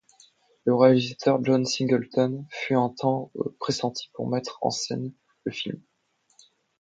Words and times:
Le 0.65 0.73
réalisateur 0.75 1.43
John 1.45 1.63
Singleton 1.63 2.45
fut 2.49 2.73
un 2.73 2.89
temps 2.89 3.31
pressenti 3.59 4.09
pour 4.15 4.27
mettre 4.27 4.57
en 4.63 4.71
scène 4.71 5.13
le 5.43 5.51
film. 5.51 5.79